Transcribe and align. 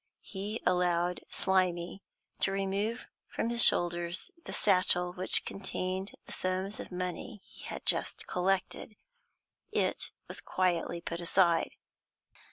He 0.23 0.59
allowed 0.65 1.19
Slimy 1.29 2.01
to 2.39 2.51
remove 2.51 3.05
from 3.27 3.51
his 3.51 3.63
shoulders 3.63 4.31
the 4.45 4.51
satchel 4.51 5.13
which 5.13 5.45
contained 5.45 6.13
the 6.25 6.31
sums 6.31 6.79
of 6.79 6.91
money 6.91 7.43
he 7.45 7.65
had 7.65 7.85
just 7.85 8.25
collected. 8.25 8.95
It 9.71 10.09
was 10.27 10.41
quietly 10.41 11.01
put 11.01 11.19
aside. 11.19 11.75